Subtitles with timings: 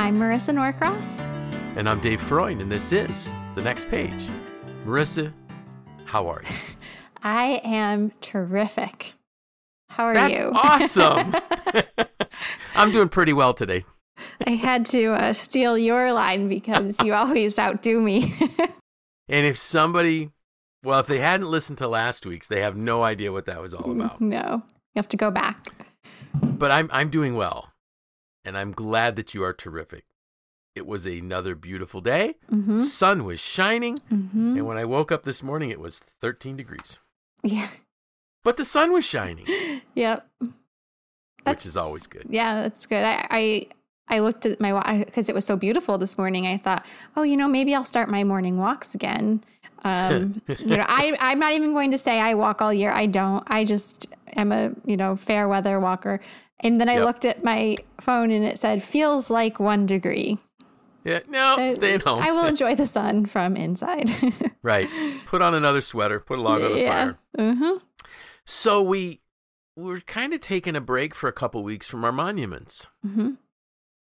[0.00, 1.20] I'm Marisa Norcross.
[1.76, 4.30] And I'm Dave Freund, and this is The Next Page.
[4.86, 5.30] Marisa,
[6.06, 6.56] how are you?
[7.22, 9.12] I am terrific.
[9.90, 10.52] How are That's you?
[10.54, 11.36] awesome.
[12.74, 13.84] I'm doing pretty well today.
[14.46, 18.34] I had to uh, steal your line because you always outdo me.
[19.28, 20.30] And if somebody,
[20.82, 23.74] well, if they hadn't listened to last week's, they have no idea what that was
[23.74, 24.18] all about.
[24.20, 25.66] no, you have to go back.
[26.42, 27.69] But I'm I'm doing well,
[28.44, 30.04] and I'm glad that you are terrific.
[30.74, 32.34] It was another beautiful day.
[32.48, 36.56] hmm Sun was shining, hmm and when I woke up this morning, it was 13
[36.56, 36.98] degrees.
[37.42, 37.68] Yeah.
[38.44, 39.46] But the sun was shining,
[39.94, 40.26] Yep.
[41.44, 42.26] which is always good.
[42.28, 43.04] Yeah, that's good.
[43.04, 43.66] I I,
[44.08, 46.46] I looked at my watch because it was so beautiful this morning.
[46.46, 46.84] I thought,
[47.16, 49.42] oh, you know, maybe I'll start my morning walks again.
[49.84, 52.92] Um, you know, I I'm not even going to say I walk all year.
[52.92, 53.42] I don't.
[53.50, 56.20] I just am a you know fair weather walker.
[56.60, 57.04] And then I Yep.
[57.06, 60.36] looked at my phone and it said feels like one degree.
[61.04, 62.22] Yeah, no, Uh, staying home.
[62.22, 64.10] I will enjoy the sun from inside.
[64.62, 64.90] Right.
[65.24, 67.18] Put on another sweater, put a log on the fire.
[67.34, 67.78] hmm
[68.44, 69.22] So we
[69.74, 72.88] we're kind of taking a break for a couple weeks from our monuments.
[73.02, 73.30] hmm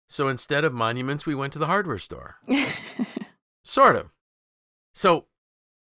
[0.08, 2.36] So instead of monuments, we went to the hardware store.
[3.64, 4.11] Sort of.
[4.94, 5.27] So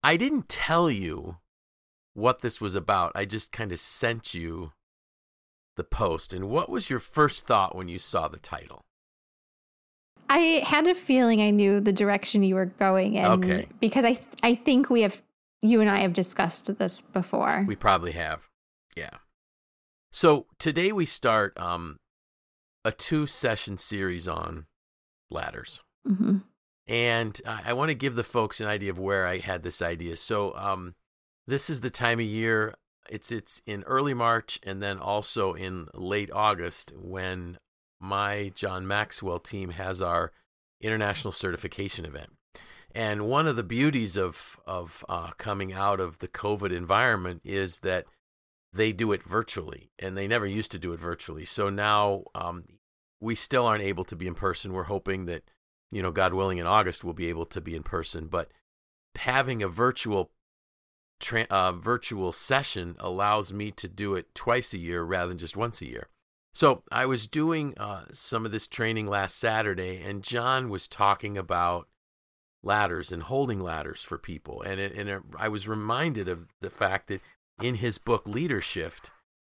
[0.02, 1.38] I didn't tell you
[2.14, 3.12] what this was about.
[3.14, 4.72] I just kind of sent you
[5.76, 6.32] the post.
[6.32, 8.84] And what was your first thought when you saw the title?
[10.28, 13.24] I had a feeling I knew the direction you were going in.
[13.24, 13.66] Okay.
[13.80, 15.22] Because I I think we have
[15.62, 17.64] you and I have discussed this before.
[17.66, 18.48] We probably have.
[18.96, 19.10] Yeah.
[20.12, 21.98] So today we start um,
[22.84, 24.66] a two session series on
[25.30, 25.80] ladders.
[26.06, 26.38] hmm
[26.88, 30.16] And I, want to give the folks an idea of where I had this idea.
[30.16, 30.94] So, um,
[31.46, 32.74] this is the time of year.
[33.10, 37.58] It's it's in early March and then also in late August when
[38.00, 40.32] my John Maxwell team has our
[40.80, 42.30] international certification event.
[42.94, 47.80] And one of the beauties of of uh, coming out of the COVID environment is
[47.80, 48.06] that
[48.72, 51.44] they do it virtually, and they never used to do it virtually.
[51.44, 52.64] So now um,
[53.20, 54.72] we still aren't able to be in person.
[54.72, 55.44] We're hoping that
[55.90, 58.26] you know, God willing, in August we'll be able to be in person.
[58.26, 58.50] But
[59.16, 60.30] having a virtual
[61.20, 65.56] tra- uh, virtual session allows me to do it twice a year rather than just
[65.56, 66.08] once a year.
[66.54, 71.38] So I was doing uh, some of this training last Saturday, and John was talking
[71.38, 71.88] about
[72.62, 76.70] ladders and holding ladders for people, and it, and it, I was reminded of the
[76.70, 77.20] fact that
[77.62, 78.94] in his book Leadership,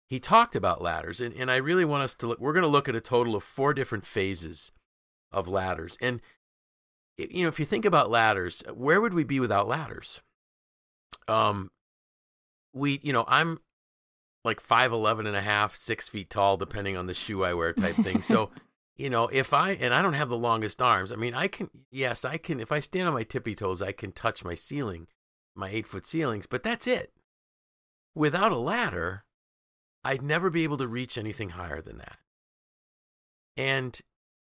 [0.10, 2.40] he talked about ladders, and, and I really want us to look.
[2.40, 4.72] We're going to look at a total of four different phases
[5.34, 5.98] of ladders.
[6.02, 6.22] And
[7.18, 10.22] you know, if you think about ladders, where would we be without ladders?
[11.28, 11.72] Um,
[12.74, 13.60] we, you know, I'm
[14.44, 17.96] like 5'11 and a half, six feet tall, depending on the shoe I wear type
[17.98, 18.22] thing.
[18.22, 18.50] So,
[18.98, 21.70] you know, if I, and I don't have the longest arms, I mean, I can,
[21.92, 25.08] yes, I can, if I stand on my tippy toes, I can touch my ceiling,
[25.56, 27.14] my eight foot ceilings, but that's it.
[28.16, 29.24] Without a ladder,
[30.04, 32.18] I'd never be able to reach anything higher than that.
[33.56, 34.00] And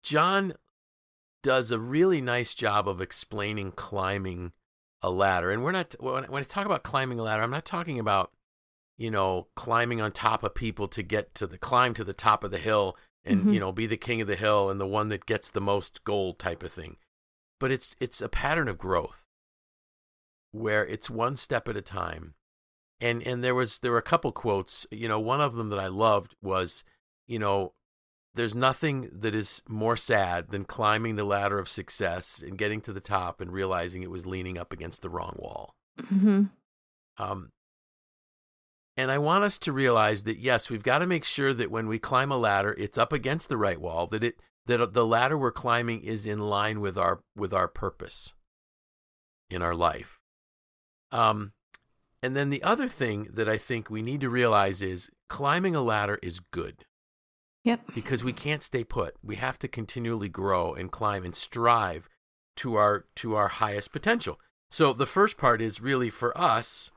[0.03, 0.53] John
[1.45, 4.51] does a really nice job of explaining climbing
[5.03, 5.51] a ladder.
[5.51, 8.31] And we're not, when I- talk about climbing a ladder, I'm not talking about,
[8.97, 12.43] you know, climbing on top of people to get to the climb to the top
[12.43, 13.53] of the hill and, Mhm.
[13.53, 16.03] you know, be the king of the hill and the one that gets the most
[16.03, 16.97] gold type of thing.
[17.59, 19.27] But it's, it's a pattern of growth
[20.51, 22.33] where it's one step at a time.
[22.99, 25.79] And, and there was, there were a couple quotes, you know, one of them that
[25.79, 26.83] I loved was,
[27.27, 27.73] you know,
[28.35, 32.93] there's nothing that is more sad than climbing the ladder of success and getting to
[32.93, 35.75] the top and realizing it was leaning up against the wrong wall.
[35.99, 36.43] Mm-hmm.
[37.17, 37.49] Um,
[38.97, 41.87] and I want us to realize that yes, we've got to make sure that when
[41.87, 44.07] we climb a ladder, it's up against the right wall.
[44.07, 44.35] That it
[44.65, 48.33] that the ladder we're climbing is in line with our with our purpose
[49.49, 50.19] in our life.
[51.11, 51.53] Um,
[52.23, 55.81] and then the other thing that I think we need to realize is climbing a
[55.81, 56.85] ladder is good
[57.65, 57.95] Yep.
[57.95, 59.15] because we can't stay put.
[59.23, 62.07] We have to continually grow and climb and strive
[62.57, 64.39] to our to our highest potential.
[64.69, 66.91] So the first part is really for us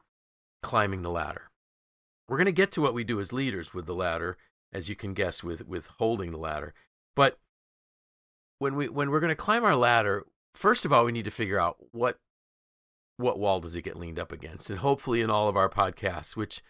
[0.62, 1.50] climbing the ladder.
[2.28, 4.36] We're going to get to what we do as leaders with the ladder,
[4.70, 6.74] as you can guess with with holding the ladder.
[7.16, 7.38] But
[8.58, 11.30] when we when we're going to climb our ladder, first of all, we need to
[11.30, 12.18] figure out what
[13.16, 16.36] what wall does it get leaned up against, and hopefully in all of our podcasts,
[16.36, 16.62] which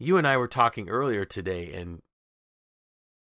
[0.00, 2.02] you and I were talking earlier today, and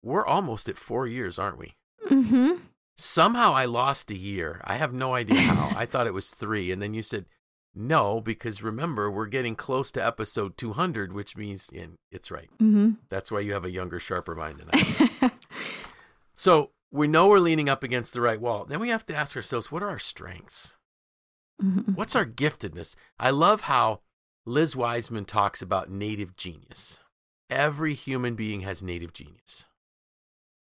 [0.03, 1.73] we're almost at four years, aren't we?
[2.07, 2.51] hmm
[2.95, 4.61] Somehow I lost a year.
[4.65, 5.75] I have no idea how.
[5.75, 6.71] I thought it was three.
[6.71, 7.25] And then you said,
[7.73, 12.49] no, because remember, we're getting close to episode 200, which means, and it's right.
[12.59, 15.09] hmm That's why you have a younger, sharper mind than I.
[15.21, 15.31] do.
[16.35, 18.65] so we know we're leaning up against the right wall.
[18.65, 20.75] Then we have to ask ourselves, what are our strengths?
[21.61, 21.95] Mhm.
[21.95, 22.95] What's our giftedness?
[23.19, 24.01] I love how
[24.45, 26.99] Liz Wiseman talks about native genius.
[27.49, 29.65] Every human being has native genius.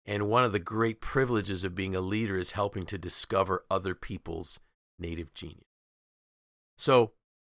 [0.08, 3.94] And one of the great privileges of being a leader is helping to discover other
[3.94, 4.58] people's
[4.98, 5.66] native genius.
[6.78, 7.12] So,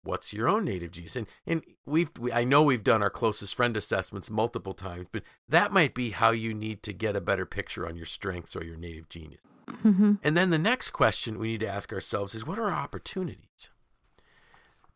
[0.03, 1.15] what's your own native genius?
[1.15, 5.25] And and we've we, I know we've done our closest friend assessments multiple times, but
[5.47, 8.65] that might be how you need to get a better picture on your strengths or
[8.65, 9.43] your native genius.
[9.67, 10.19] Mhm.
[10.23, 13.69] And then the next question we need to ask ourselves is what are our opportunities?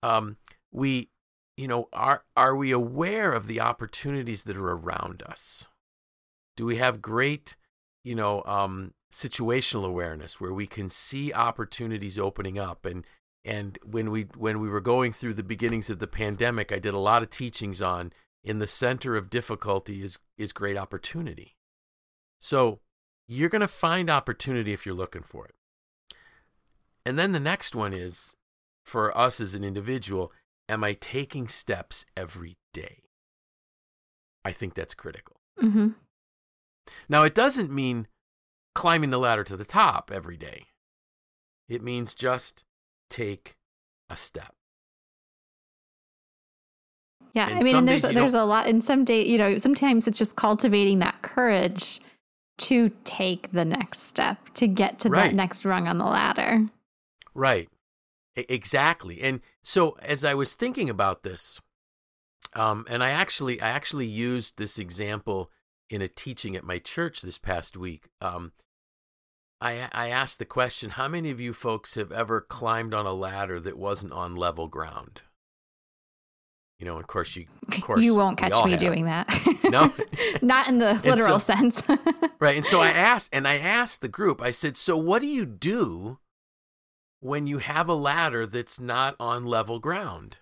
[0.02, 0.38] Um,
[0.70, 1.10] we,
[1.58, 5.68] you know, are are we aware of the opportunities that are around us?
[6.56, 7.56] Do we have great,
[8.04, 13.06] you know, um, situational awareness where we can see opportunities opening up and
[13.44, 16.94] and when we when we were going through the beginnings of the pandemic, I did
[16.94, 18.12] a lot of teachings on
[18.44, 21.56] in the center of difficulty is is great opportunity.
[22.38, 22.80] So
[23.26, 25.54] you're going to find opportunity if you're looking for it.
[27.04, 28.36] And then the next one is
[28.84, 30.32] for us as an individual,
[30.68, 33.02] am I taking steps every day?
[34.44, 35.36] I think that's critical.
[35.60, 35.94] Mhm.
[37.08, 38.08] Now, it doesn't mean
[38.74, 40.66] climbing the ladder to the top every day.
[41.68, 42.64] It means just
[43.10, 43.56] take
[44.10, 44.54] a step.
[47.34, 50.06] Yeah, And I mean, and there's there's a lot, and some day, you know, sometimes
[50.06, 52.00] it's just cultivating that courage
[52.58, 55.30] to take the next step to get to Right.
[55.30, 56.66] that next rung on the ladder.
[57.34, 57.68] Right.
[58.36, 59.20] Exactly.
[59.22, 61.60] And so as I was thinking about this,
[62.54, 65.50] um, and I actually I actually used this example
[65.92, 68.08] in a teaching at my church this past week.
[68.20, 68.52] Um,
[69.60, 73.12] I I asked the question, how many of you folks have ever climbed on a
[73.12, 75.22] ladder that wasn't on level ground?
[76.78, 78.80] You know, of course you of course you won't catch me have.
[78.80, 79.28] doing that.
[79.64, 79.92] No.
[80.42, 81.82] not in the literal so- sense.
[82.40, 82.56] Right.
[82.56, 85.46] And so I asked, and I asked the group, I said, so what do you
[85.46, 86.18] do
[87.20, 90.38] when you have a ladder that's not on level ground?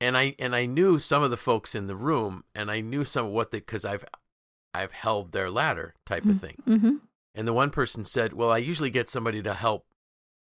[0.00, 3.04] And I and I knew some of the folks in the room, and I knew
[3.04, 4.04] some of what they because I've
[4.74, 6.56] I've held their ladder type of thing.
[6.64, 6.96] hmm
[7.34, 9.86] And the one person said, "Well, I usually get somebody to help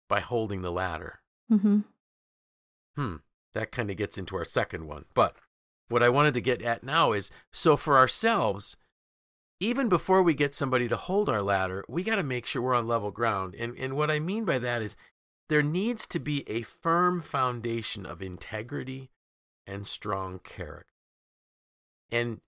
[0.08, 1.81] by holding the ladder." hmm
[2.96, 3.17] Hmm,
[3.55, 5.05] that kind of gets into our second one.
[5.14, 5.37] But
[5.88, 8.76] what I wanted to get at now is so for ourselves,
[9.61, 12.75] even before we get somebody to hold our ladder, we got to make sure we're
[12.75, 13.55] on level ground.
[13.56, 14.97] And and what I mean by that is
[15.49, 19.11] there needs to be a firm foundation of integrity
[19.66, 20.87] and strong character.
[22.11, 22.40] And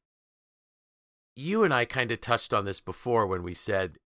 [1.34, 3.98] you and I kind of touched on this before when we said,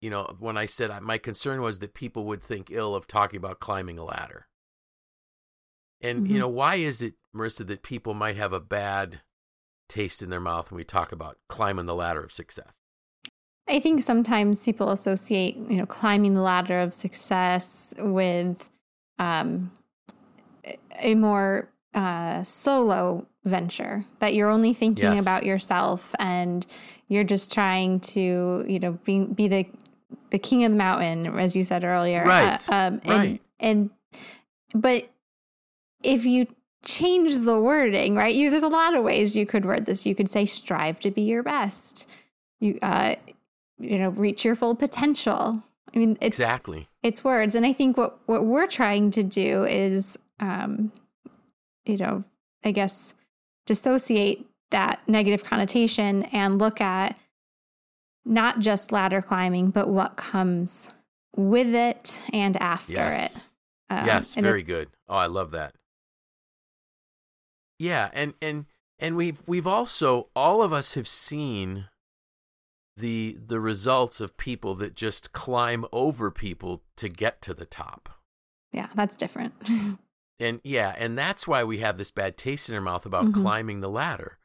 [0.00, 3.38] you know, when I said my concern was that people would think ill of talking
[3.38, 4.48] about climbing a ladder.
[6.00, 6.38] And you Mhm.
[6.40, 9.22] know, why is it, Marisa, that people might have a bad
[9.88, 12.80] taste in their mouth when we talk about climbing the ladder of success?
[13.68, 18.68] I think sometimes people associate, you know, climbing the ladder of success with
[19.18, 19.70] um,
[20.98, 25.22] a more uh, solo venture that you're only thinking Yes.
[25.22, 26.66] about yourself and
[27.08, 29.66] you're just trying to, you know, be, be the
[30.30, 32.24] the king of the mountain, as you said earlier.
[32.24, 33.42] Right, Uh, um, and, right.
[33.58, 33.90] And
[34.74, 35.10] but
[36.02, 36.46] if you
[36.84, 38.34] change the wording, right?
[38.34, 40.06] You there's a lot of ways you could word this.
[40.06, 42.06] You could say strive to be your best.
[42.60, 43.16] You uh
[43.78, 45.62] you know, reach your full potential.
[45.94, 46.86] I mean, it's exactly.
[47.02, 50.92] it's words, and I think what what we're trying to do is, um,
[51.84, 52.24] you know,
[52.64, 53.14] I guess
[53.66, 57.18] dissociate that negative connotation and look at
[58.24, 60.92] not just ladder climbing, but what comes
[61.36, 63.36] with it and after Yes.
[63.36, 63.42] it.
[63.88, 64.90] Um, yes, and it- very good.
[65.08, 65.74] Oh, I love that.
[67.78, 68.66] Yeah, and and
[68.98, 71.86] and we've we've also all of us have seen
[72.96, 78.10] the the results of people that just climb over people to get to the top.
[78.72, 79.54] yeah, that's different.
[80.40, 83.34] And yeah, and that's why we have this bad taste in our mouth about Mhm.
[83.42, 84.38] climbing the ladder.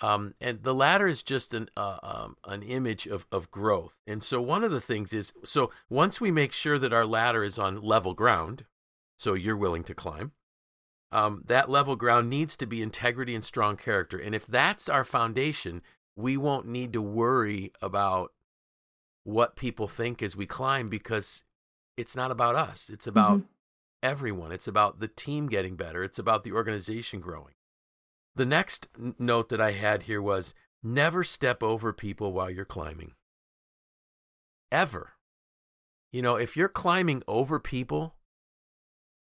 [0.00, 4.00] Um, and the ladder is just an uh, um, an image of of growth.
[4.06, 7.44] And so one of the things is so once we make sure that our ladder
[7.44, 8.66] is on level ground,
[9.16, 10.32] so you're willing to climb,
[11.12, 14.18] um, that level ground needs to be integrity and strong character.
[14.18, 15.82] And if that's our foundation,
[16.16, 18.32] we won't need to worry about
[19.22, 21.44] what people think as we climb because
[21.96, 22.90] it's not about us.
[22.90, 23.48] It's about Mhm.
[24.04, 24.52] Everyone.
[24.52, 26.04] It's about the team getting better.
[26.04, 27.54] It's about the organization growing.
[28.36, 33.12] The next note that I had here was never step over people while you're climbing.
[34.70, 35.12] Ever.
[36.12, 38.14] You know, if you're climbing over people,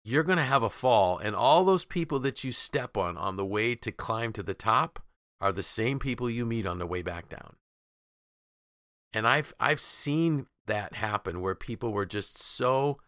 [0.04, 1.16] you're going to have a fall.
[1.16, 4.54] And all those people that you step on on the way to climb to the
[4.54, 5.02] top
[5.40, 7.56] are the same people you meet on the way back down.
[9.12, 12.98] And I've I've seen that happen where people were just so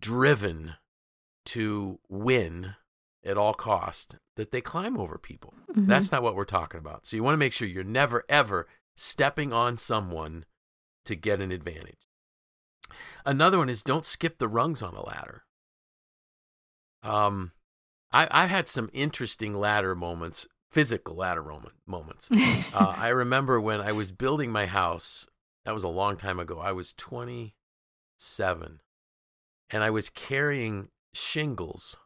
[0.00, 0.74] driven
[1.48, 2.74] to win
[3.24, 5.54] at all cost that they climb over people.
[5.70, 5.86] Mm-hmm.
[5.86, 7.06] That's not what we're talking about.
[7.06, 10.44] So you want to make sure you're never ever stepping on someone
[11.04, 12.06] to get an advantage.
[13.24, 15.44] Another one is don't skip the rungs on a ladder.
[17.02, 17.52] Um,
[18.12, 22.28] I, I've had some interesting ladder moments, physical ladder moment, moments.
[22.74, 25.26] uh, I remember when I was building my house,
[25.64, 26.58] that was a long time ago.
[26.58, 28.80] I was 27
[29.70, 30.88] and I was carrying
[31.18, 31.98] shingles,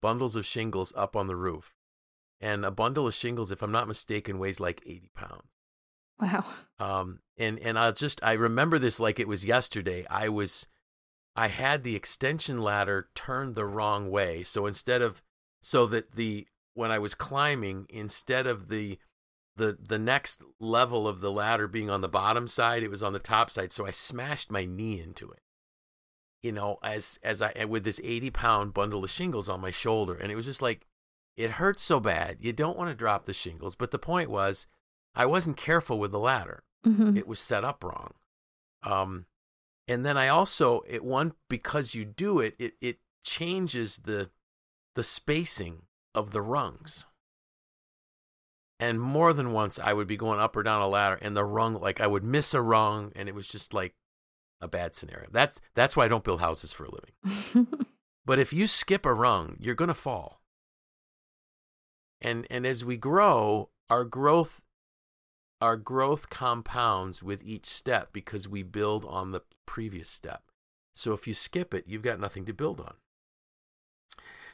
[0.00, 1.74] bundles of shingles up on the roof.
[2.40, 5.48] And a bundle of shingles, if I'm not mistaken, weighs like 80 pounds.
[6.20, 6.44] Wow.
[6.78, 10.06] Um, and and I'll just I remember this like it was yesterday.
[10.08, 10.66] I was
[11.34, 14.42] I had the extension ladder turned the wrong way.
[14.44, 15.22] So instead of
[15.62, 18.98] so that the when I was climbing, instead of the
[19.56, 23.12] the the next level of the ladder being on the bottom side, it was on
[23.12, 23.72] the top side.
[23.72, 25.40] So I smashed my knee into it.
[26.44, 30.14] You know, as as I with this 80 pound bundle of shingles on my shoulder.
[30.14, 30.86] And it was just like
[31.38, 32.36] it hurts so bad.
[32.40, 33.74] You don't want to drop the shingles.
[33.74, 34.66] But the point was
[35.14, 36.62] I wasn't careful with the ladder.
[36.86, 37.16] Mm-hmm.
[37.16, 38.12] It was set up wrong.
[38.82, 39.24] Um,
[39.88, 44.30] and then I also it one because you do it, it it changes the
[44.94, 45.84] the spacing
[46.14, 47.06] of the rungs.
[48.78, 51.44] And more than once, I would be going up or down a ladder, and the
[51.44, 53.94] rung like I would miss a rung, and it was just like
[54.64, 55.28] a bad scenario.
[55.30, 57.68] That's that's why I don't build houses for a living.
[58.26, 60.40] but if you skip a rung, you're gonna fall.
[62.20, 64.62] And and as we grow, our growth
[65.60, 70.42] our growth compounds with each step because we build on the previous step.
[70.94, 72.94] So if you skip it, you've got nothing to build on.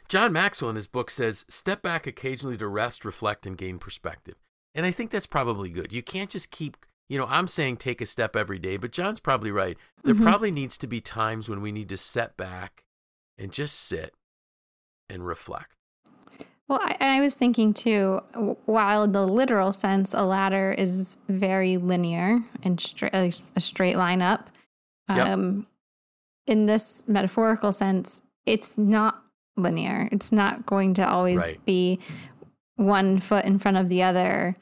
[0.08, 4.36] John Maxwell in his book says, step back occasionally to rest, reflect, and gain perspective.
[4.74, 5.92] And I think that's probably good.
[5.92, 6.76] You can't just keep,
[7.10, 9.76] you know, I'm saying take a step every day, but John's probably right.
[10.04, 10.22] There mm-hmm.
[10.22, 12.84] probably needs to be times when we need to set back
[13.36, 14.14] and just sit
[15.10, 15.74] and reflect.
[16.68, 18.20] Well, I, I was thinking too,
[18.64, 24.48] while the literal sense, a ladder is very linear and straight, a straight line up.
[25.08, 25.26] Yep.
[25.26, 25.66] Um,
[26.46, 29.20] in this metaphorical sense, it's not
[29.56, 30.08] linear.
[30.12, 31.64] It's not going to always right.
[31.64, 31.98] be
[32.76, 34.56] one foot in front of the other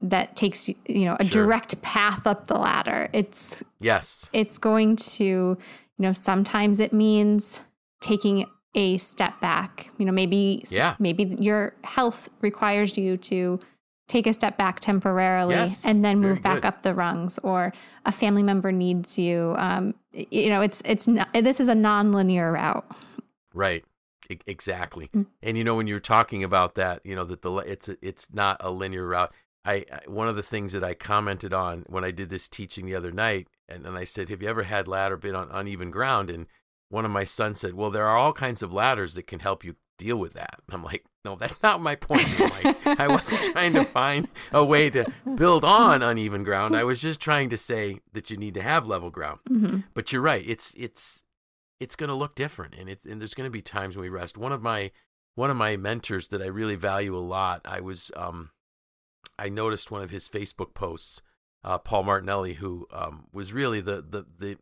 [0.00, 1.44] that takes you know a sure.
[1.44, 3.08] direct path up the ladder.
[3.12, 4.30] It's yes.
[4.32, 5.58] It's going to you
[5.98, 7.62] know sometimes it means
[8.00, 9.90] taking a step back.
[9.98, 10.94] You know, maybe yeah.
[10.98, 13.60] maybe your health requires you to
[14.08, 17.72] take a step back temporarily yes, and then move back up the rungs or
[18.06, 22.50] a family member needs you um, you know it's it's not, this is a non-linear
[22.52, 22.90] route
[23.54, 23.84] right
[24.46, 25.22] exactly mm-hmm.
[25.42, 28.32] and you know when you're talking about that you know that the it's a, it's
[28.32, 29.32] not a linear route
[29.68, 32.86] I, I, one of the things that I commented on when I did this teaching
[32.86, 35.90] the other night and, and I said have you ever had ladder been on uneven
[35.90, 36.46] ground and
[36.88, 39.64] one of my sons said, Well, there are all kinds of ladders that can help
[39.64, 40.60] you deal with that.
[40.66, 42.26] And I'm like, No, that's not my point.
[42.86, 46.74] I wasn't trying to find a way to build on uneven ground.
[46.74, 49.40] I was just trying to say that you need to have level ground.
[49.48, 49.80] Mm-hmm.
[49.94, 50.44] But you're right.
[50.46, 51.22] It's it's
[51.80, 54.08] it's going to look different, and it and there's going to be times when we
[54.08, 54.38] rest.
[54.38, 54.90] One of my
[55.34, 57.60] one of my mentors that I really value a lot.
[57.64, 58.50] I was um,
[59.38, 61.22] I noticed one of his Facebook posts.
[61.64, 64.58] Uh, Paul Martinelli, who um, was really the, the the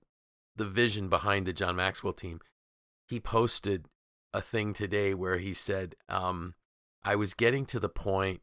[0.57, 2.41] the vision behind the John Maxwell team.
[3.09, 3.87] He posted
[4.33, 6.55] a thing today where he said, um,
[7.05, 8.41] I was getting to the point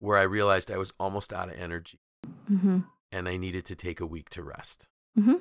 [0.00, 2.00] where I realized I was almost out of energy
[2.50, 2.80] mm-hmm.
[3.12, 4.88] and I needed to take a week to rest.
[5.18, 5.36] Mm-hmm.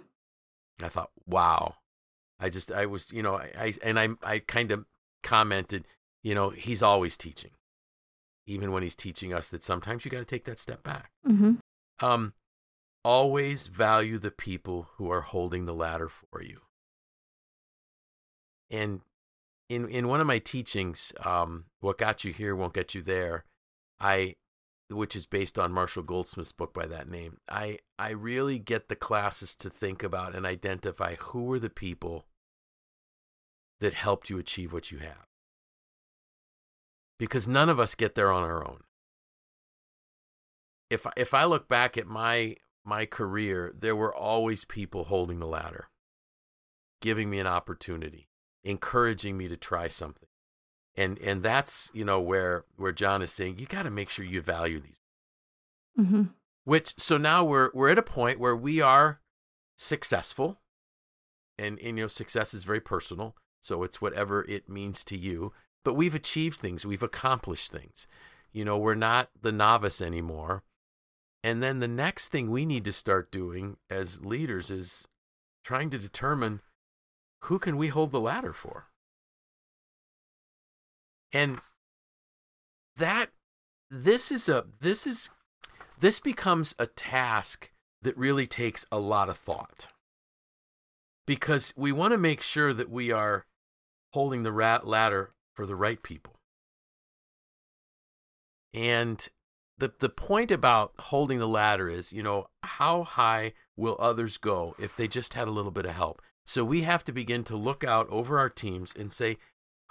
[0.81, 1.75] I thought, wow.
[2.39, 4.85] I just, I was, you know, I, I and I, I kind of
[5.23, 5.85] commented,
[6.21, 7.51] you know, he's always teaching,
[8.47, 11.11] even when he's teaching us that sometimes you got to take that step back.
[11.27, 11.55] Mm-hmm.
[11.99, 12.33] Um,
[13.03, 16.61] always value the people who are holding the ladder for you.
[18.71, 19.01] And
[19.69, 23.45] in in one of my teachings, um, what got you here won't get you there.
[23.99, 24.35] I,
[24.89, 27.37] which is based on Marshall Goldsmith's book by that name.
[27.49, 32.25] I I really get the classes to think about and identify who were the people
[33.79, 35.26] that helped you achieve what you have.
[37.19, 38.81] Because none of us get there on our own.
[40.89, 42.55] If if I look back at my
[42.85, 45.89] my career, there were always people holding the ladder,
[47.01, 48.29] giving me an opportunity,
[48.63, 50.29] encouraging me to try something.
[50.95, 54.25] And and that's, you know, where where John is saying you got to make sure
[54.25, 55.01] you value these.
[55.99, 56.23] Mm-hmm.
[56.63, 59.21] Which so now we're we're at a point where we are
[59.77, 60.59] successful.
[61.59, 63.35] And, and you know, success is very personal.
[63.61, 65.53] So it's whatever it means to you.
[65.83, 68.07] But we've achieved things, we've accomplished things.
[68.51, 70.63] You know, we're not the novice anymore
[71.43, 75.07] And then the next thing we need to start doing as leaders is
[75.63, 76.61] trying to determine
[77.43, 78.87] who can we hold the ladder for?
[81.31, 81.59] And
[82.97, 83.29] that
[83.89, 85.29] this is a this is
[85.99, 89.87] this becomes a task that really takes a lot of thought.
[91.25, 93.45] Because we want to make sure that we are
[94.13, 96.35] holding the rat ladder for the right people.
[98.75, 99.27] And
[99.79, 104.75] the the point about holding the ladder is, you know, how high will others go
[104.77, 106.21] if they just had a little bit of help?
[106.45, 109.37] So we have to begin to look out over our teams and say,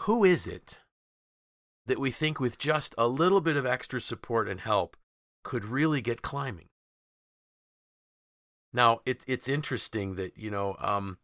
[0.02, 0.80] who is it
[1.86, 4.96] that we think with just a little bit of extra support and help
[5.42, 6.68] could really get climbing?
[8.72, 11.18] Now, it's it's interesting that, you know, um,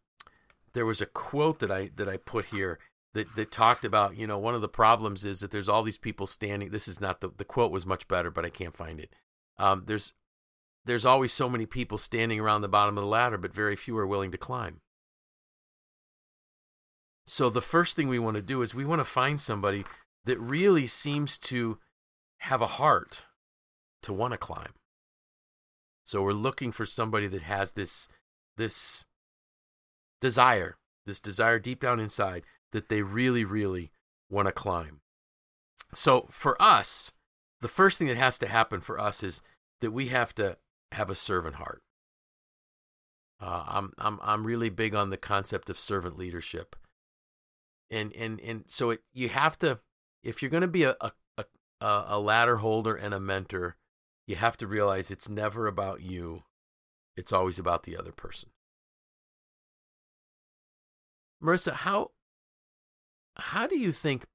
[0.73, 2.77] there was a quote that I that I put here
[3.13, 5.97] that, that talked about, you know, one of the problems is that there's all these
[5.97, 6.69] people standing.
[6.69, 9.13] This is not the the quote was much better, but I can't find it.
[9.57, 10.13] Um, there's
[10.85, 13.97] there's always so many people standing around the bottom of the ladder, but very few
[13.97, 14.81] are willing to climb.
[17.25, 19.85] So the first thing we want to do is we want to find somebody
[20.25, 21.77] that really seems to
[22.39, 23.25] have a heart
[24.01, 24.73] to want to climb.
[26.03, 28.09] So we're looking for somebody that has this
[28.57, 29.05] this
[30.19, 32.43] desire, this desire deep down inside
[32.73, 33.91] that they really, really
[34.29, 34.99] want to climb.
[35.93, 37.11] So for us,
[37.61, 39.41] the first thing that has to happen for us is
[39.79, 40.57] that we have to
[40.91, 41.81] have a servant heart.
[43.39, 46.75] Uh, I'm I'm I'm really big on the concept of servant leadership,
[47.91, 49.79] and and and so it you have to
[50.23, 51.11] if you're going to be a, a
[51.81, 53.75] a a ladder holder and a mentor,
[54.25, 56.43] you have to realize it's never about you,
[57.17, 58.49] it's always about the other person.
[61.43, 62.11] Marisa, how
[63.37, 64.25] how do you think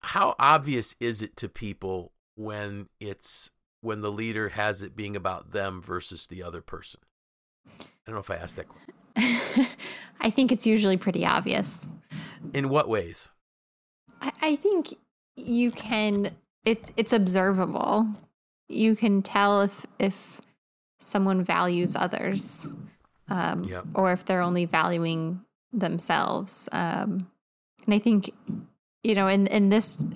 [0.00, 5.52] how obvious is it to people when it's when the leader has it being about
[5.52, 7.00] them versus the other person?
[7.66, 8.66] I don't know if I asked that.
[8.68, 9.66] question.
[10.20, 11.88] I think it's usually pretty obvious.
[12.54, 13.28] In what ways?
[14.20, 14.94] I, I think
[15.36, 16.32] you can.
[16.64, 18.08] It's it's observable.
[18.68, 20.40] You can tell if if
[21.00, 22.66] someone values others,
[23.28, 23.84] um, yep.
[23.94, 25.40] or if they're only valuing
[25.72, 26.68] themselves.
[26.72, 27.28] Um,
[27.88, 28.30] and I think,
[29.02, 30.06] you know, in in this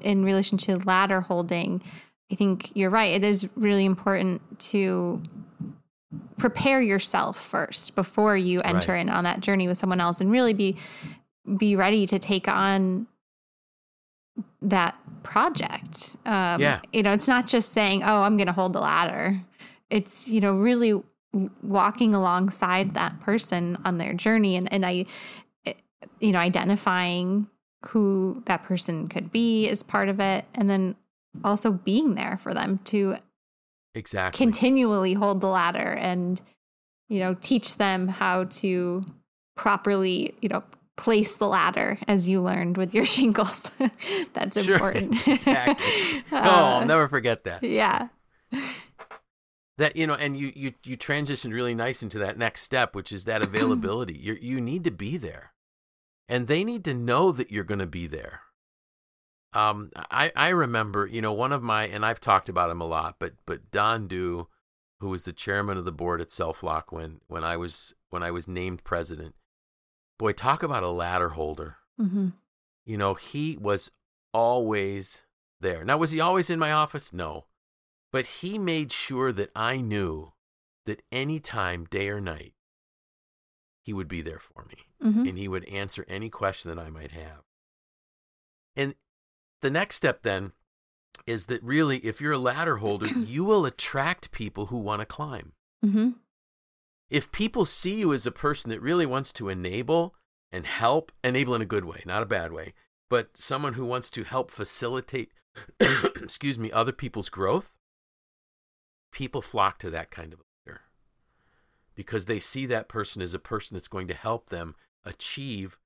[0.00, 1.82] in relation to ladder holding,
[2.32, 3.12] I think you're right.
[3.12, 5.22] It is really important to
[6.38, 9.00] prepare yourself first before you enter right.
[9.00, 10.76] in on that journey with someone else and really be
[11.58, 13.06] be ready to take on
[14.62, 16.16] that project.
[16.24, 16.80] Um, yeah.
[16.94, 19.40] You know, it's not just saying, oh, I'm going to hold the ladder.
[19.90, 20.98] It's, you know, really
[21.62, 24.56] walking alongside that person on their journey.
[24.56, 25.04] And, and I,
[26.20, 27.48] you know, identifying
[27.86, 30.44] who that person could be is part of it.
[30.54, 30.96] And then
[31.44, 33.16] also being there for them to
[33.94, 36.40] exactly continually hold the ladder and,
[37.08, 39.04] you know, teach them how to
[39.56, 40.62] properly, you know,
[40.96, 43.70] place the ladder as you learned with your shingles.
[44.32, 44.74] That's sure.
[44.74, 45.14] important.
[45.26, 46.24] exactly.
[46.32, 47.62] uh, no, I'll never forget that.
[47.62, 48.08] Yeah.
[49.78, 53.12] That you know, and you you you transitioned really nice into that next step, which
[53.12, 54.14] is that availability.
[54.14, 55.52] you you need to be there
[56.28, 58.42] and they need to know that you're going to be there.
[59.54, 62.86] Um, I I remember, you know, one of my and I've talked about him a
[62.86, 64.48] lot, but but Don Dew,
[65.00, 68.30] who was the chairman of the board at SelfLock when when I was when I
[68.30, 69.34] was named president,
[70.18, 71.76] boy, talk about a ladder holder.
[71.98, 72.28] Mm-hmm.
[72.84, 73.90] You know, he was
[74.34, 75.24] always
[75.60, 75.82] there.
[75.82, 77.12] Now, was he always in my office?
[77.12, 77.46] No,
[78.12, 80.34] but he made sure that I knew
[80.84, 82.52] that any time, day or night,
[83.82, 85.26] he would be there for me mm-hmm.
[85.26, 87.42] and he would answer any question that I might have.
[88.76, 88.94] And
[89.60, 90.52] the next step then
[91.26, 95.06] is that really, if you're a ladder holder, you will attract people who want to
[95.06, 95.52] climb.
[95.84, 96.10] Mm-hmm.
[97.10, 100.14] If people see you as a person that really wants to enable
[100.52, 102.74] and help, enable in a good way, not a bad way,
[103.08, 105.30] but someone who wants to help facilitate,
[105.80, 107.76] excuse me, other people's growth,
[109.12, 110.82] people flock to that kind of leader
[111.94, 115.78] because they see that person as a person that's going to help them achieve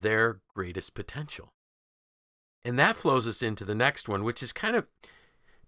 [0.00, 1.52] their greatest potential.
[2.64, 4.86] And that flows us into the next one, which is kind of,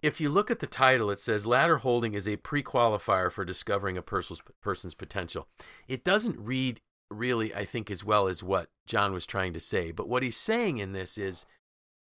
[0.02, 3.44] if you look at the title, it says ladder holding is a pre qualifier for
[3.44, 5.48] discovering a person's, person's potential.
[5.88, 6.80] It doesn't read
[7.10, 9.92] really, I think, as well as what John was trying to say.
[9.92, 11.44] But what he's saying in this is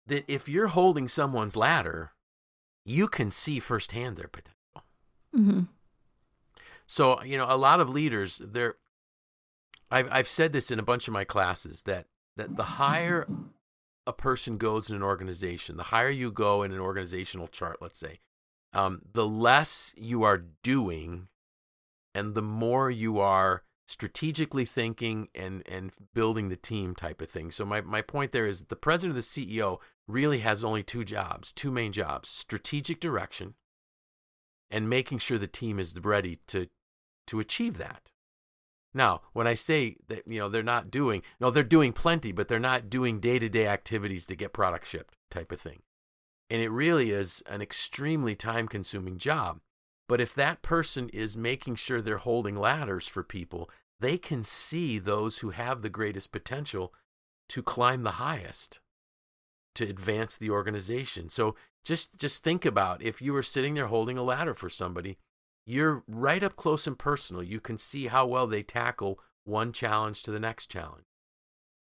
[0.07, 2.11] that if you're holding someone's ladder,
[2.85, 4.55] you can see firsthand their potential.
[5.35, 5.61] Mm-hmm.
[6.85, 8.75] So, you know, a lot of leaders, they're
[9.91, 13.27] I've I've said this in a bunch of my classes that that the higher
[14.07, 17.99] a person goes in an organization, the higher you go in an organizational chart, let's
[17.99, 18.19] say,
[18.73, 21.27] um, the less you are doing
[22.15, 27.51] and the more you are strategically thinking and and building the team type of thing.
[27.51, 31.03] So my, my point there is the president or the CEO really has only two
[31.03, 33.55] jobs, two main jobs, strategic direction
[34.71, 36.67] and making sure the team is ready to
[37.27, 38.09] to achieve that.
[38.93, 42.47] Now, when I say that you know they're not doing, no, they're doing plenty, but
[42.47, 45.81] they're not doing day-to-day activities to get product shipped type of thing.
[46.49, 49.61] And it really is an extremely time-consuming job.
[50.09, 53.69] But if that person is making sure they're holding ladders for people,
[54.01, 56.93] they can see those who have the greatest potential
[57.49, 58.81] to climb the highest
[59.75, 61.29] to advance the organization.
[61.29, 65.17] So just just think about if you were sitting there holding a ladder for somebody,
[65.65, 67.43] you're right up close and personal.
[67.43, 71.05] You can see how well they tackle one challenge to the next challenge.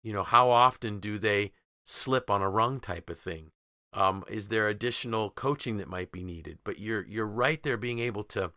[0.03, 1.51] You know, how often do they
[1.85, 3.51] slip on a rung type of thing?
[3.93, 6.59] Um, is there additional coaching that might be needed?
[6.63, 8.51] But you're you're right there being able to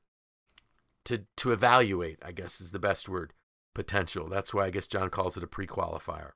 [1.06, 3.32] to to evaluate, I guess is the best word,
[3.74, 4.28] potential.
[4.28, 6.32] That's why I guess John calls it a pre-qualifier.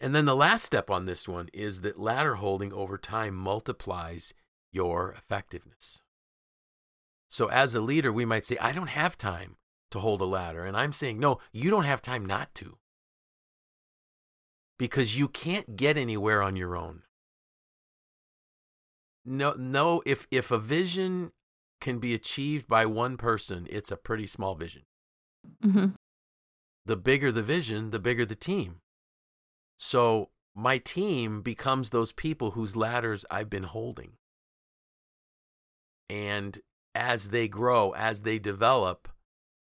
[0.00, 4.34] And then the last step on this one is that ladder holding over time multiplies
[4.72, 6.02] your effectiveness.
[7.34, 9.56] So as a leader, we might say, I don't have time
[9.90, 10.64] to hold a ladder.
[10.64, 12.78] And I'm saying, no, you don't have time not to.
[14.78, 17.02] Because you can't get anywhere on your own.
[19.24, 21.32] No, no, if if a vision
[21.80, 24.82] can be achieved by one person, it's a pretty small vision.
[25.60, 25.86] Mm-hmm.
[26.86, 28.76] The bigger the vision, the bigger the team.
[29.76, 34.12] So my team becomes those people whose ladders I've been holding.
[36.08, 36.60] And
[36.94, 39.08] as they grow, as they develop,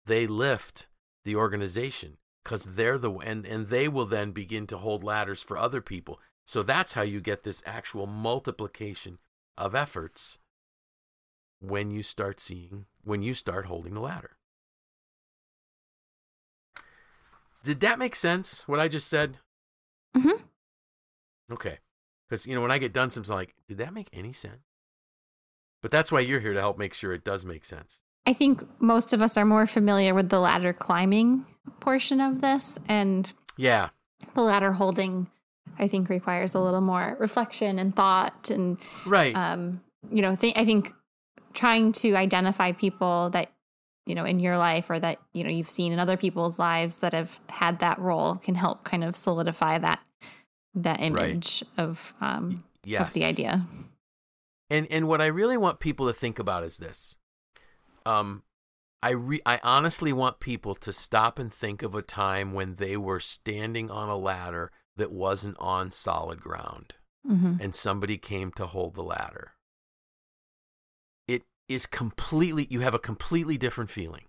[0.05, 0.87] they lift
[1.23, 5.57] the organization because they're the and and they will then begin to hold ladders for
[5.57, 6.19] other people.
[6.45, 9.19] So that's how you get this actual multiplication
[9.57, 10.39] of efforts
[11.59, 14.37] when you start seeing when you start holding the ladder.
[17.63, 18.63] Did that make sense?
[18.67, 19.37] What I just said?
[20.15, 20.43] Mm-hmm.
[21.51, 21.79] Okay.
[22.27, 24.68] Because, you know, when I get done, something like, did that make any sense?
[25.81, 28.01] But that's why you're here to help make sure it does make sense.
[28.25, 31.45] I think most of us are more familiar with the ladder climbing
[31.79, 32.77] portion of this.
[32.87, 33.89] And yeah,
[34.33, 35.27] the ladder holding,
[35.77, 38.49] I think, requires a little more reflection and thought.
[38.49, 39.35] And, right.
[39.35, 40.93] Um, you know, th- I think
[41.53, 43.51] trying to identify people that
[44.05, 46.97] you know in your life or that you know you've seen in other people's lives
[46.97, 49.99] that have had that role can help kind of solidify that
[50.73, 51.85] that image right.
[51.85, 53.07] of um yes.
[53.07, 53.65] of the idea
[54.69, 57.17] and and what i really want people to think about is this
[58.05, 58.43] um
[59.01, 62.97] I re- I honestly want people to stop and think of a time when they
[62.97, 66.95] were standing on a ladder that wasn't on solid ground
[67.27, 67.55] mm-hmm.
[67.62, 69.53] and somebody came to hold the ladder
[71.27, 74.25] It is completely, you have a completely different feeling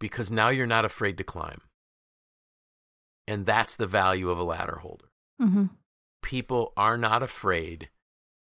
[0.00, 1.60] because now you're not afraid to climb.
[3.28, 5.10] And that's the value of a ladder holder.
[5.40, 5.66] Mm-hmm.
[6.22, 7.88] People are not afraid.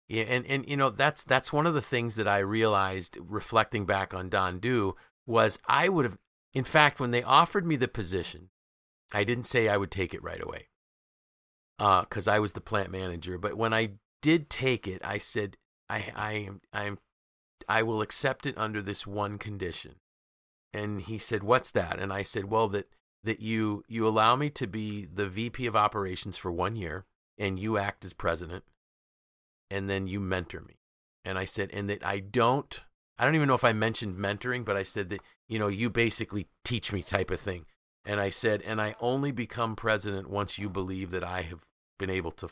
[0.09, 4.13] And, and, you know, that's, that's one of the things that I realized reflecting back
[4.13, 4.95] on Don Dew
[5.27, 6.17] was I would have,
[6.53, 8.49] in fact, when they offered me the position,
[9.11, 10.69] I didn't say I would take it right away
[11.79, 13.37] uh, I was the plant manager.
[13.37, 15.57] But when I did take it, I said,
[15.89, 16.99] I, I am, I am
[17.67, 19.95] I will accept it under this one condition.
[20.73, 21.99] And he said, What's that?
[21.99, 22.89] And I said, Well, that
[23.23, 27.05] that you you allow me to be the VP of operations for one year
[27.37, 28.63] and you act as president
[29.69, 30.79] and then you mentor me.
[31.25, 32.81] And I said, and that I don't
[33.19, 35.89] I don't even know if I mentioned mentoring, but I said that, you know, you
[35.89, 37.65] basically teach me type of thing.
[38.05, 41.65] And I said, and I only become president once you believe that I have
[41.99, 42.49] been able to,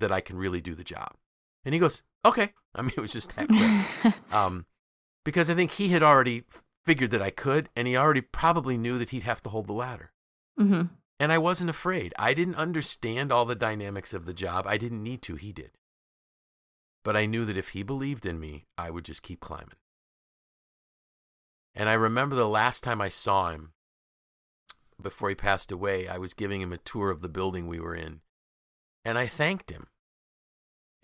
[0.00, 1.12] that I can really do the job.
[1.64, 2.52] And he goes, okay.
[2.74, 4.14] I mean, it was just that quick.
[4.32, 4.66] um,
[5.24, 6.42] because I think he had already
[6.84, 9.72] figured that I could, and he already probably knew that he'd have to hold the
[9.72, 10.12] ladder.
[10.58, 10.82] Mm-hmm.
[11.20, 12.12] And I wasn't afraid.
[12.18, 14.66] I didn't understand all the dynamics of the job.
[14.66, 15.36] I didn't need to.
[15.36, 15.70] He did.
[17.04, 19.76] But I knew that if he believed in me, I would just keep climbing.
[21.74, 23.72] And I remember the last time I saw him
[25.00, 27.94] before he passed away, I was giving him a tour of the building we were
[27.94, 28.20] in.
[29.04, 29.88] And I thanked him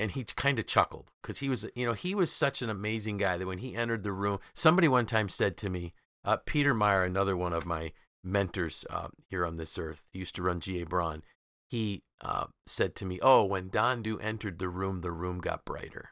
[0.00, 3.18] and he kind of chuckled because he was you know he was such an amazing
[3.18, 5.92] guy that when he entered the room somebody one time said to me
[6.24, 7.92] uh, peter meyer another one of my
[8.24, 10.86] mentors uh, here on this earth he used to run G.A.
[10.86, 11.22] Braun
[11.70, 15.64] he uh, said to me oh when Don Dew entered the room the room got
[15.64, 16.10] brighter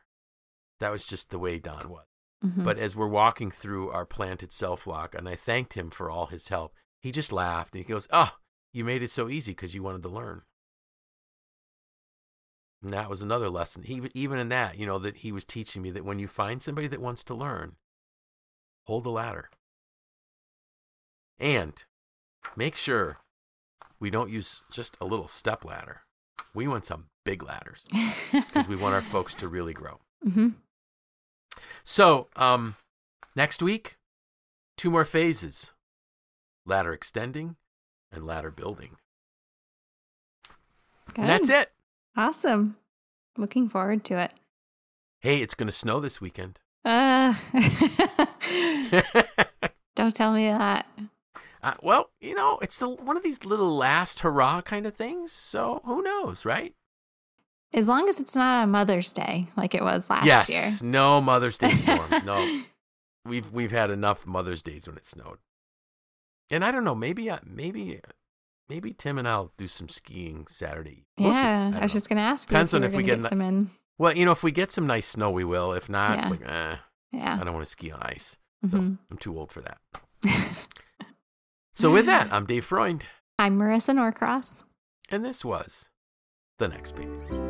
[0.80, 2.06] that was just the way don was
[2.44, 2.64] mm-hmm.
[2.64, 6.26] but as we're walking through our plant at SelfLock and i thanked him for all
[6.26, 8.36] his help he just laughed and he goes oh
[8.72, 10.42] you made it so easy because you wanted to learn
[12.82, 13.82] And that was another lesson.
[13.86, 16.62] Even even in that, you know, that he was teaching me that when you find
[16.62, 17.76] somebody that wants to learn,
[18.86, 19.50] hold the ladder.
[21.40, 21.82] And
[22.56, 23.18] make sure
[24.00, 26.02] we don't use just a little step ladder.
[26.54, 27.84] We want some big ladders
[28.32, 30.00] because we want our folks to really grow.
[30.22, 30.48] hmm
[31.84, 32.76] So, um,
[33.36, 33.96] next week,
[34.76, 35.72] two more phases
[36.64, 37.56] ladder extending
[38.12, 38.96] and ladder building.
[41.14, 41.22] Good.
[41.22, 41.72] And that's it.
[42.16, 42.76] Awesome.
[43.36, 44.32] Looking forward to it.
[45.20, 46.60] Hey, it's going to snow this weekend.
[46.84, 47.34] Uh,
[49.96, 50.86] don't tell me that.
[51.62, 55.32] Uh, well, you know, it's the, one of these little last hurrah kind of things.
[55.32, 56.74] So who knows, right?
[57.74, 60.48] As long as it's not a Mother's Day like it was last yes.
[60.48, 60.70] year.
[60.90, 62.24] No Mother's Day storms.
[62.24, 62.62] no,
[63.26, 65.38] we've we've had enough Mother's Days when it snowed.
[66.50, 66.94] And I don't know.
[66.94, 68.00] Maybe I, maybe
[68.70, 71.04] maybe Tim and I'll do some skiing Saturday.
[71.18, 71.98] We'll yeah, I I, was know.
[71.98, 73.70] just going to ask Depends you on if, if we get gonna get some in.
[73.98, 75.72] Well, you know, if we get some nice snow, we will.
[75.72, 76.76] If not, it's like, eh,
[77.12, 77.38] Yeah.
[77.38, 78.38] I don't want to ski on ice.
[78.70, 78.98] So Mhm.
[79.10, 79.78] I'm too old for that.
[81.78, 83.06] So with that, I'm Dave Freund,
[83.38, 84.64] I'm Marisa Norcross.
[85.10, 85.90] and this was
[86.58, 87.47] the next page.